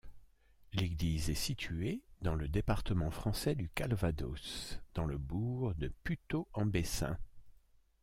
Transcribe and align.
L'église 0.73 1.29
est 1.29 1.35
située 1.35 2.01
dans 2.23 2.33
le 2.33 2.47
département 2.47 3.11
français 3.11 3.53
du 3.53 3.69
Calvados, 3.69 4.79
dans 4.95 5.05
le 5.05 5.19
bourg 5.19 5.75
de 5.75 5.93
Putot-en-Bessin. 6.03 7.19